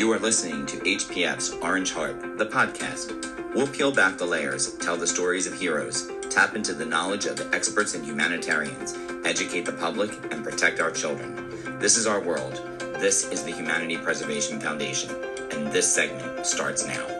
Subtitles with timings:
[0.00, 3.54] You are listening to HPF's Orange Heart, the podcast.
[3.54, 7.36] We'll peel back the layers, tell the stories of heroes, tap into the knowledge of
[7.36, 8.96] the experts and humanitarians,
[9.26, 11.50] educate the public, and protect our children.
[11.78, 12.62] This is our world.
[12.98, 15.14] This is the Humanity Preservation Foundation,
[15.50, 17.19] and this segment starts now.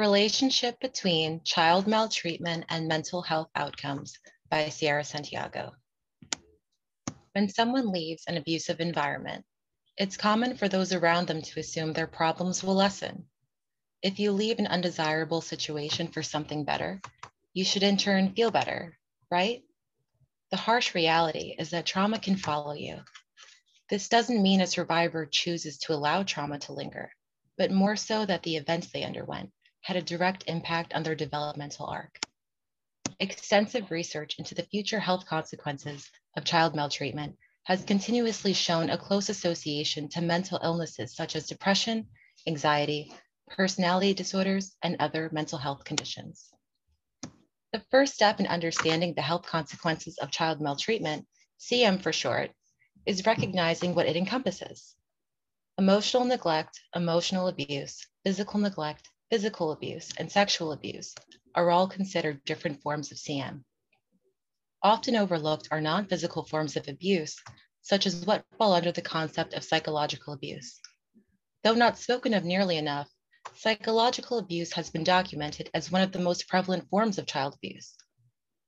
[0.00, 4.18] Relationship Between Child Maltreatment and Mental Health Outcomes
[4.48, 5.72] by Sierra Santiago.
[7.32, 9.44] When someone leaves an abusive environment,
[9.98, 13.26] it's common for those around them to assume their problems will lessen.
[14.00, 17.02] If you leave an undesirable situation for something better,
[17.52, 18.96] you should in turn feel better,
[19.30, 19.62] right?
[20.50, 23.00] The harsh reality is that trauma can follow you.
[23.90, 27.12] This doesn't mean a survivor chooses to allow trauma to linger,
[27.58, 29.50] but more so that the events they underwent
[29.80, 32.18] had a direct impact on their developmental arc.
[33.18, 39.28] Extensive research into the future health consequences of child maltreatment has continuously shown a close
[39.28, 42.06] association to mental illnesses such as depression,
[42.46, 43.12] anxiety,
[43.48, 46.50] personality disorders, and other mental health conditions.
[47.72, 51.26] The first step in understanding the health consequences of child maltreatment,
[51.58, 52.50] CM for short,
[53.06, 54.96] is recognizing what it encompasses.
[55.78, 61.14] Emotional neglect, emotional abuse, physical neglect, physical abuse, and sexual abuse
[61.54, 63.62] are all considered different forms of CM.
[64.82, 67.36] Often overlooked are non physical forms of abuse,
[67.80, 70.80] such as what fall under the concept of psychological abuse.
[71.62, 73.08] Though not spoken of nearly enough,
[73.54, 77.94] psychological abuse has been documented as one of the most prevalent forms of child abuse.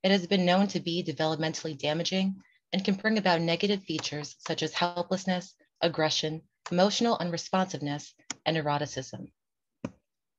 [0.03, 2.41] It has been known to be developmentally damaging
[2.73, 8.13] and can bring about negative features such as helplessness, aggression, emotional unresponsiveness,
[8.47, 9.33] and eroticism.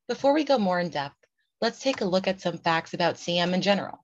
[0.10, 1.16] Before we go more in depth,
[1.62, 4.04] let's take a look at some facts about CM in general.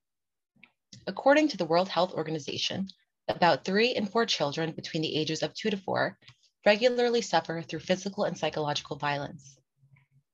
[1.07, 2.87] According to the World Health Organization,
[3.27, 6.17] about three in four children between the ages of two to four
[6.65, 9.57] regularly suffer through physical and psychological violence.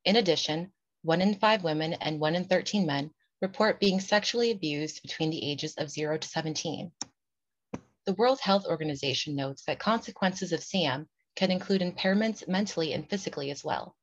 [0.04, 0.72] In addition,
[1.02, 3.10] one in five women and one in 13 men
[3.42, 6.92] report being sexually abused between the ages of 0 to 17.
[8.06, 13.50] The World Health Organization notes that consequences of CM can include impairments mentally and physically
[13.50, 13.96] as well.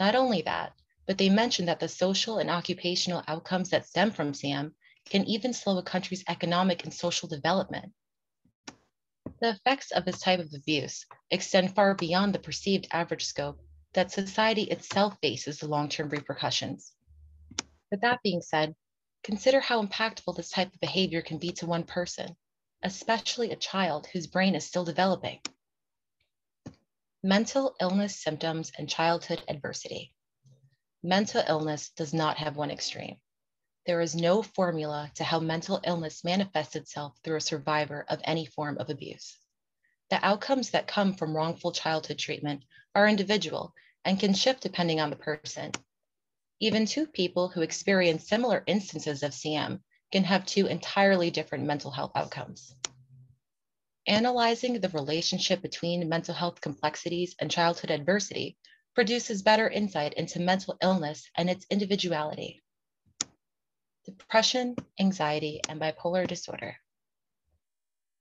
[0.00, 0.74] Not only that,
[1.06, 4.72] but they mention that the social and occupational outcomes that stem from CM
[5.06, 7.92] can even slow a country's economic and social development.
[9.40, 13.60] The effects of this type of abuse extend far beyond the perceived average scope
[13.94, 16.92] that society itself faces the long-term repercussions.
[17.90, 18.74] With that being said,
[19.24, 22.36] consider how impactful this type of behavior can be to one person,
[22.82, 25.40] especially a child whose brain is still developing
[27.24, 30.14] mental illness symptoms and childhood adversity.
[31.02, 33.16] Mental illness does not have one extreme.
[33.86, 38.46] There is no formula to how mental illness manifests itself through a survivor of any
[38.46, 39.36] form of abuse.
[40.10, 42.62] The outcomes that come from wrongful childhood treatment
[42.94, 43.74] are individual
[44.04, 45.72] and can shift depending on the person.
[46.60, 49.80] Even two people who experience similar instances of CM
[50.12, 52.76] can have two entirely different mental health outcomes.
[54.08, 58.56] Analyzing the relationship between mental health complexities and childhood adversity
[58.94, 62.62] produces better insight into mental illness and its individuality.
[64.06, 66.74] Depression, anxiety, and bipolar disorder.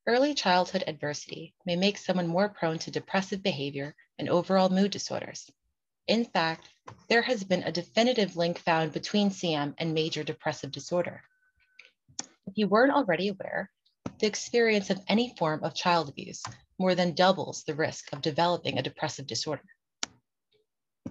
[0.05, 5.49] Early childhood adversity may make someone more prone to depressive behavior and overall mood disorders.
[6.05, 6.67] In fact,
[7.07, 11.23] there has been a definitive link found between CM and major depressive disorder.
[12.45, 13.71] If you weren't already aware,
[14.19, 16.43] the experience of any form of child abuse
[16.79, 19.63] more than doubles the risk of developing a depressive disorder.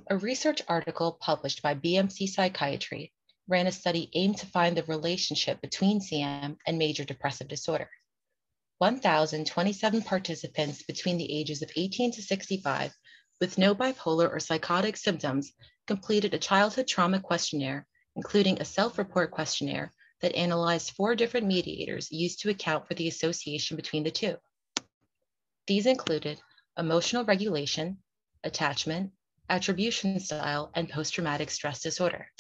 [0.09, 3.13] A research article published by BMC Psychiatry
[3.49, 7.89] ran a study aimed to find the relationship between CM and major depressive disorder.
[8.79, 12.93] 1,027 participants between the ages of 18 to 65
[13.41, 15.53] with no bipolar or psychotic symptoms
[15.87, 17.87] completed a childhood trauma questionnaire,
[18.17, 23.77] including a self-report questionnaire that analyzed four different mediators used to account for the association
[23.77, 24.37] between the two.
[25.67, 26.41] These included
[26.79, 27.99] emotional regulation,
[28.45, 29.13] attachment,
[29.49, 32.31] attribution style, and post-traumatic stress disorder.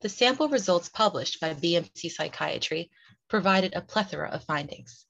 [0.00, 2.90] The sample results published by BMC Psychiatry
[3.28, 5.06] provided a plethora of findings.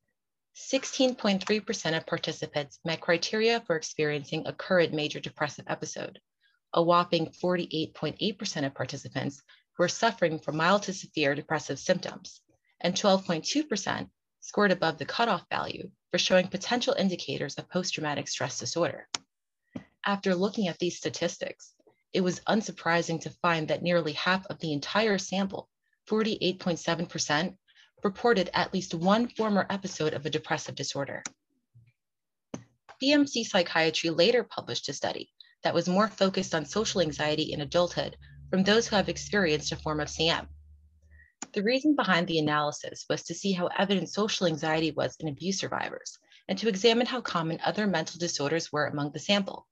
[0.57, 6.21] 16.3% of participants met criteria for experiencing a current major depressive episode.
[6.75, 9.43] A whopping 48.8% of participants
[9.79, 12.41] were suffering from mild to severe depressive symptoms,
[12.81, 14.11] and 12.2%
[14.41, 19.09] scored above the cutoff value for showing potential indicators of post-traumatic stress disorder.
[20.05, 21.75] After looking at these statistics,
[22.13, 25.69] it was unsurprising to find that nearly half of the entire sample,
[26.09, 27.57] 48.7%,
[28.03, 31.23] reported at least one former episode of a depressive disorder.
[33.03, 35.31] BMC Psychiatry later published a study
[35.63, 38.17] that was more focused on social anxiety in adulthood
[38.51, 40.47] from those who have experienced a form of CM.
[41.53, 45.59] The reason behind the analysis was to see how evident social anxiety was in abuse
[45.59, 46.19] survivors
[46.49, 49.67] and to examine how common other mental disorders were among the sample.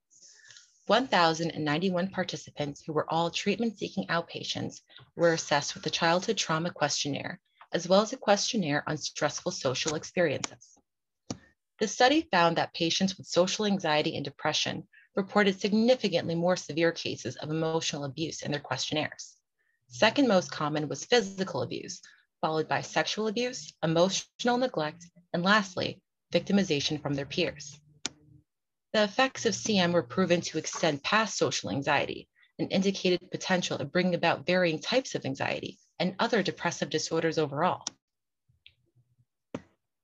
[0.87, 4.83] 1,091 participants who were all treatment seeking outpatients
[5.17, 7.41] were assessed with a childhood trauma questionnaire,
[7.73, 10.79] as well as a questionnaire on stressful social experiences.
[11.81, 17.37] The study found that patients with social anxiety and depression reported significantly more severe cases
[17.37, 19.35] of emotional abuse in their questionnaires.
[19.89, 22.03] Second most common was physical abuse,
[22.43, 26.01] followed by sexual abuse, emotional neglect, and lastly,
[26.33, 27.81] victimization from their peers.
[28.93, 32.29] The effects of CM were proven to extend past social anxiety
[32.59, 37.85] and indicated potential of bringing about varying types of anxiety and other depressive disorders overall.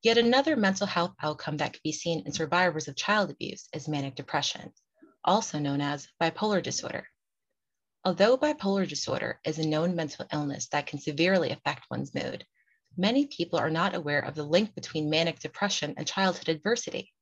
[0.03, 3.88] Yet another mental health outcome that can be seen in survivors of child abuse is
[3.88, 4.73] manic depression,
[5.25, 7.07] also known as bipolar disorder.
[8.05, 12.45] Although bipolar disorder is a known mental illness that can severely affect one's mood,
[12.97, 17.13] many people are not aware of the link between manic depression and childhood adversity.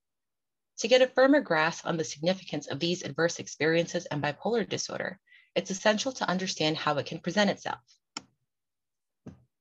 [0.78, 5.20] To get a firmer grasp on the significance of these adverse experiences and bipolar disorder,
[5.54, 7.80] it's essential to understand how it can present itself.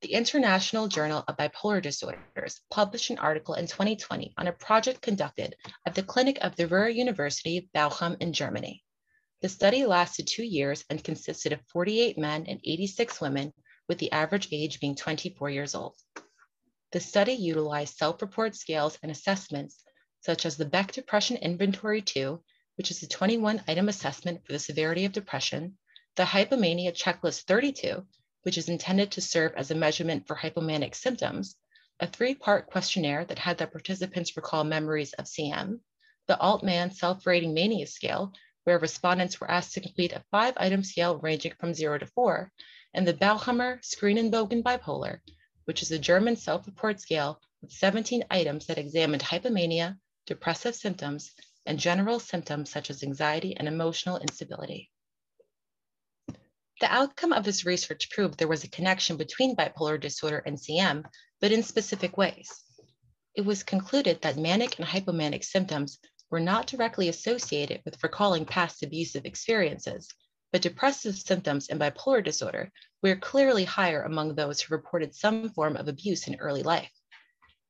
[0.02, 5.58] The International Journal of Bipolar Disorders published an article in 2020 on a project conducted
[5.86, 8.82] at the clinic of the Ruhr University Bochum in Germany.
[9.42, 13.52] The study lasted two years and consisted of 48 men and 86 women,
[13.90, 15.98] with the average age being 24 years old.
[16.94, 19.84] The study utilized self-report scales and assessments
[20.22, 22.42] such as the Beck Depression Inventory 2,
[22.78, 25.78] which is a 21 item assessment for the severity of depression,
[26.16, 28.06] the Hypomania Checklist 32,
[28.44, 31.56] which is intended to serve as a measurement for hypomanic symptoms,
[32.00, 35.80] a three-part questionnaire that had the participants recall memories of CM,
[36.28, 38.34] the Altman Self-Rating Mania Scale,
[38.64, 42.52] where respondents were asked to complete a five-item scale ranging from zero to four,
[42.94, 45.20] and the Bauhammer Screenenbogen Bipolar,
[45.66, 51.32] which is a German self-report scale with 17 items that examined hypomania, depressive symptoms,
[51.66, 54.90] and general symptoms such as anxiety and emotional instability.
[56.80, 61.04] The outcome of this research proved there was a connection between bipolar disorder and CM,
[61.42, 62.64] but in specific ways.
[63.36, 66.00] It was concluded that manic and hypomanic symptoms
[66.30, 70.08] were not directly associated with recalling past abusive experiences,
[70.54, 72.72] but depressive symptoms in bipolar disorder
[73.02, 76.92] were clearly higher among those who reported some form of abuse in early life.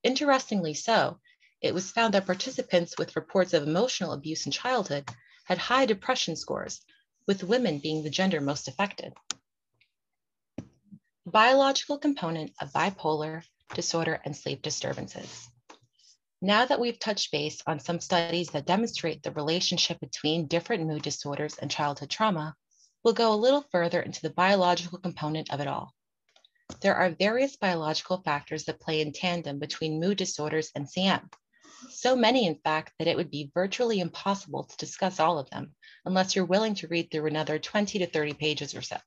[0.03, 1.19] Interestingly so,
[1.61, 5.09] it was found that participants with reports of emotional abuse in childhood
[5.45, 6.85] had high depression scores
[7.29, 9.13] with women being the gender most affected.
[11.27, 13.43] Biological component of bipolar
[13.75, 15.47] disorder and sleep disturbances.
[16.41, 21.03] Now that we've touched base on some studies that demonstrate the relationship between different mood
[21.03, 22.55] disorders and childhood trauma,
[23.03, 25.93] we'll go a little further into the biological component of it all.
[26.81, 31.29] There are various biological factors that play in tandem between mood disorders and CM,
[31.89, 35.73] so many, in fact, that it would be virtually impossible to discuss all of them
[36.05, 38.97] unless you're willing to read through another 20 to 30 pages or so.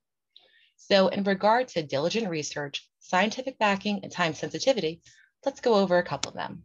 [0.77, 5.03] So in regard to diligent research, scientific backing, and time sensitivity,
[5.45, 6.65] let's go over a couple of them.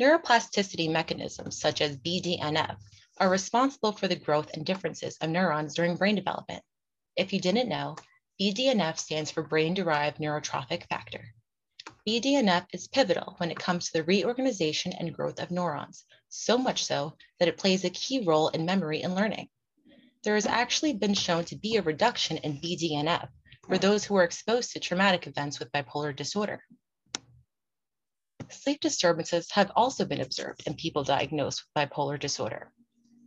[0.00, 2.76] Neuroplasticity mechanisms such as BDNF
[3.18, 6.62] are responsible for the growth and differences of neurons during brain development.
[7.16, 7.96] If you didn't know,
[8.40, 11.32] BDNF stands for brain-derived neurotrophic factor.
[12.06, 16.84] BDNF is pivotal when it comes to the reorganization and growth of neurons, so much
[16.84, 19.48] so that it plays a key role in memory and learning.
[20.22, 23.28] There has actually been shown to be a reduction in BDNF
[23.66, 26.62] for those who are exposed to traumatic events with bipolar disorder.
[28.50, 32.72] Sleep disturbances have also been observed in people diagnosed with bipolar disorder.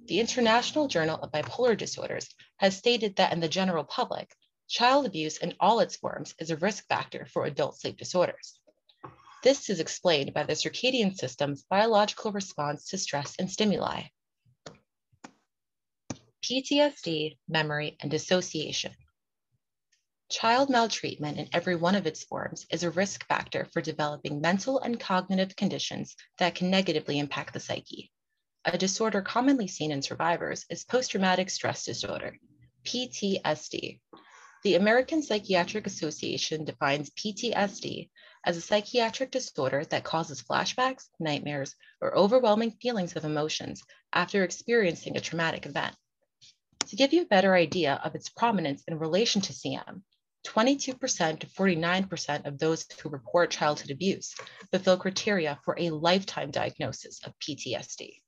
[0.05, 4.33] The International Journal of Bipolar Disorders has stated that in the general public,
[4.69, 8.59] child abuse in all its forms is a risk factor for adult sleep disorders.
[9.43, 14.03] This is explained by the circadian system's biological response to stress and stimuli.
[16.43, 18.93] PTSD, memory, and dissociation.
[20.29, 24.79] Child maltreatment in every one of its forms is a risk factor for developing mental
[24.79, 28.11] and cognitive conditions that can negatively impact the psyche.
[28.65, 32.37] A disorder commonly seen in survivors is post-traumatic stress disorder,
[32.83, 33.99] PTSD.
[34.61, 38.09] The American Psychiatric Association defines PTSD
[38.45, 45.15] as a psychiatric disorder that causes flashbacks, nightmares, or overwhelming feelings of emotions after experiencing
[45.15, 45.95] a traumatic event.
[46.87, 50.01] To give you a better idea of its prominence in relation to CM,
[50.45, 54.35] 22% to 49% of those who report childhood abuse
[54.71, 58.21] fulfill criteria for a lifetime diagnosis of PTSD.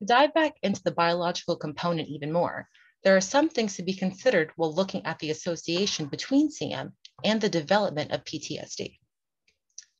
[0.00, 2.68] To dive back into the biological component even more,
[3.04, 6.92] there are some things to be considered while looking at the association between CM
[7.22, 8.98] and the development of PTSD.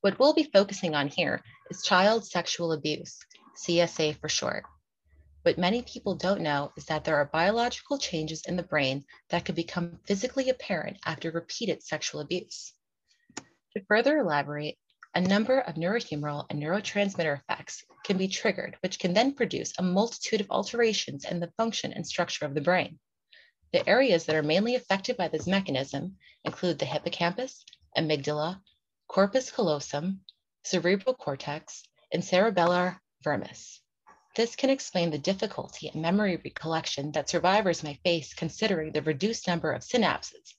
[0.00, 3.18] What we'll be focusing on here is child sexual abuse,
[3.56, 4.64] CSA for short.
[5.42, 9.44] What many people don't know is that there are biological changes in the brain that
[9.44, 12.72] could become physically apparent after repeated sexual abuse.
[13.76, 14.78] To further elaborate,
[15.16, 19.82] a number of neurohumoral and neurotransmitter effects can be triggered, which can then produce a
[19.82, 22.98] multitude of alterations in the function and structure of the brain.
[23.72, 27.64] The areas that are mainly affected by this mechanism include the hippocampus,
[27.96, 28.60] amygdala,
[29.06, 30.20] corpus callosum,
[30.64, 33.80] cerebral cortex, and cerebellar vermis.
[34.34, 39.46] This can explain the difficulty in memory recollection that survivors may face considering the reduced
[39.46, 40.54] number of synapses.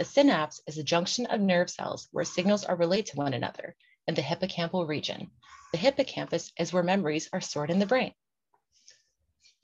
[0.00, 3.76] A synapse is a junction of nerve cells where signals are relayed to one another
[4.06, 5.30] in the hippocampal region.
[5.72, 8.14] The hippocampus is where memories are stored in the brain.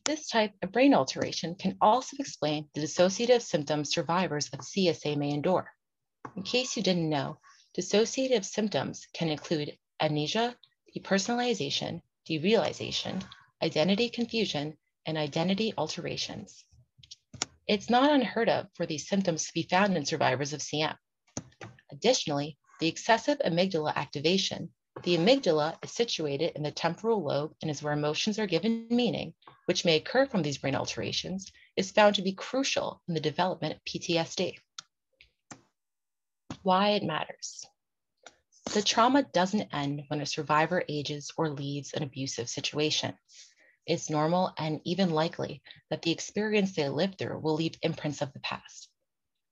[0.05, 5.31] This type of brain alteration can also explain the dissociative symptoms survivors of CSA may
[5.31, 5.73] endure.
[6.37, 7.39] In case you didn't know,
[7.77, 10.57] dissociative symptoms can include amnesia,
[10.97, 13.23] depersonalization, derealization,
[13.63, 14.77] identity confusion,
[15.07, 16.65] and identity alterations.
[17.67, 20.97] It's not unheard of for these symptoms to be found in survivors of CM.
[21.91, 24.71] Additionally, the excessive amygdala activation,
[25.03, 29.35] the amygdala is situated in the temporal lobe and is where emotions are given meaning,
[29.67, 33.75] which may occur from these brain alterations, is found to be crucial in the development
[33.75, 34.57] of PTSD.
[36.63, 37.67] Why it matters.
[38.73, 43.15] The trauma doesn't end when a survivor ages or leaves an abusive situation.
[43.87, 48.33] It's normal and even likely that the experience they lived through will leave imprints of
[48.33, 48.89] the past.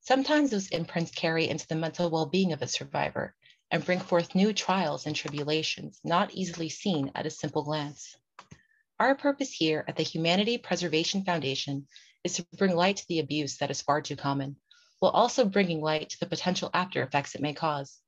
[0.07, 3.35] Sometimes those imprints carry into the mental well being of a survivor
[3.71, 8.15] and bring forth new trials and tribulations not easily seen at a simple glance.
[9.01, 11.89] Our purpose here at the Humanity Preservation Foundation
[12.23, 14.57] is to bring light to the abuse that is far too common,
[14.99, 17.99] while also bringing light to the potential after effects it may cause.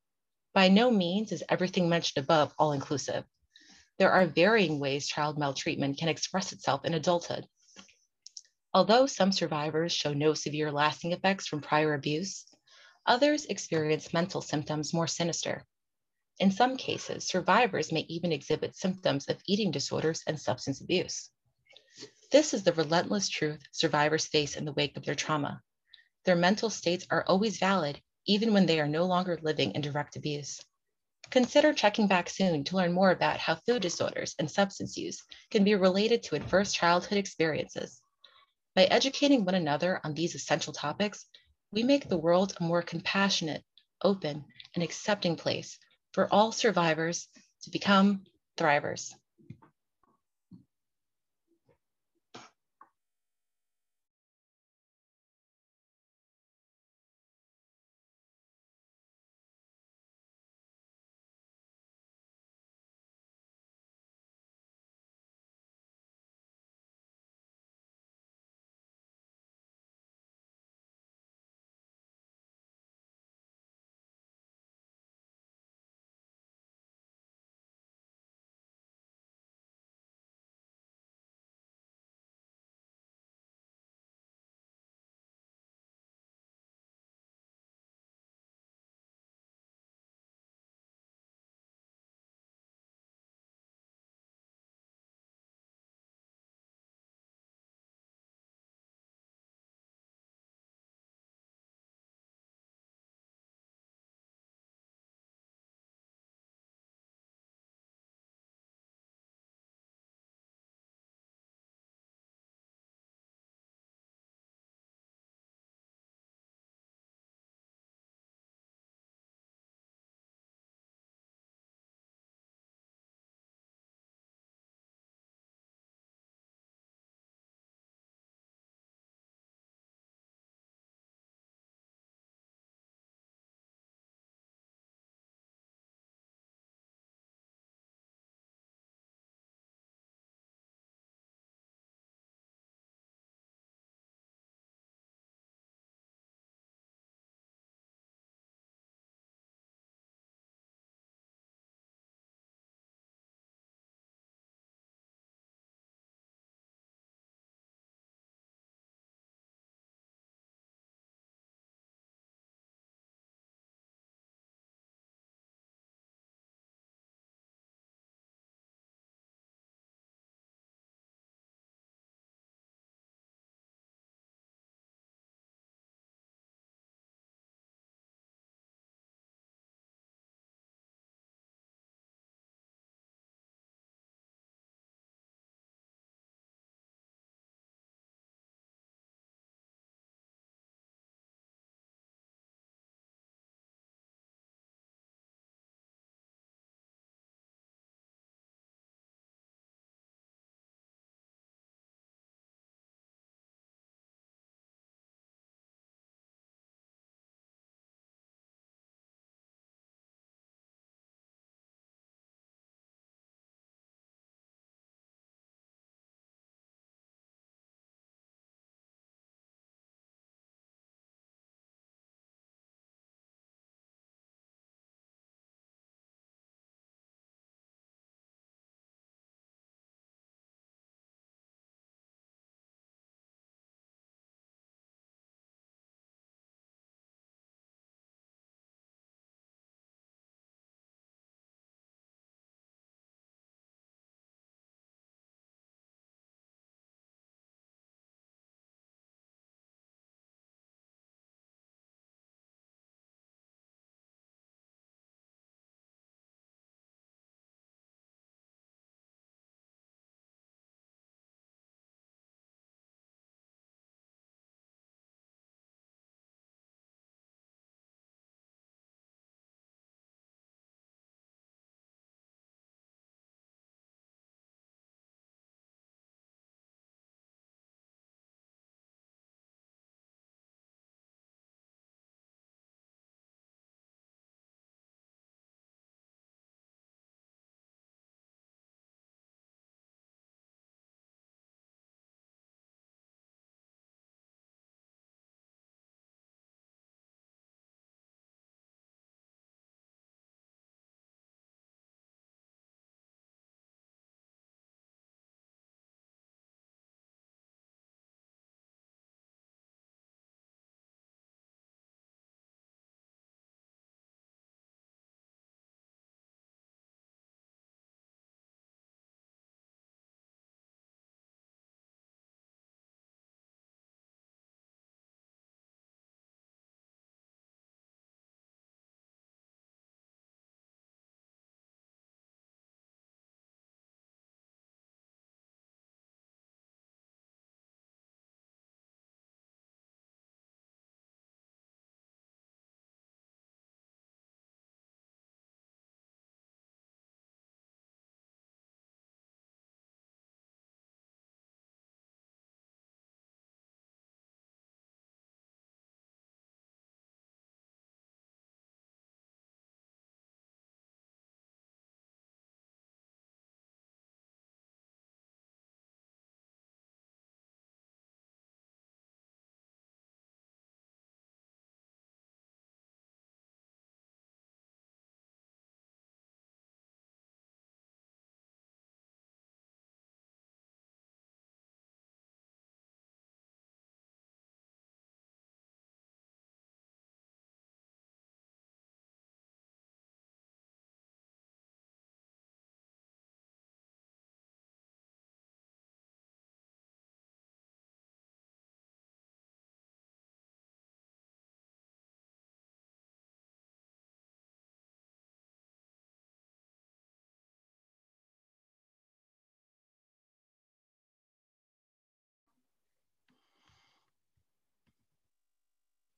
[0.52, 3.24] By no means is everything mentioned above all inclusive.
[3.98, 7.48] There are varying ways child maltreatment can express itself in adulthood.
[8.76, 12.44] Although some survivors show no severe lasting effects from prior abuse,
[13.06, 15.66] others experience mental symptoms more sinister.
[16.38, 21.30] In some cases, survivors may even exhibit symptoms of eating disorders and substance abuse.
[22.30, 25.62] This is the relentless truth survivors face in the wake of their trauma.
[26.26, 30.16] Their mental states are always valid, even when they are no longer living in direct
[30.16, 30.60] abuse.
[31.30, 35.64] Consider checking back soon to learn more about how food disorders and substance use can
[35.64, 38.02] be related to adverse childhood experiences.
[38.76, 41.24] By educating one another on these essential topics,
[41.72, 43.64] we make the world a more compassionate,
[44.02, 45.78] open, and accepting place
[46.12, 47.26] for all survivors
[47.62, 48.24] to become
[48.58, 49.14] thrivers.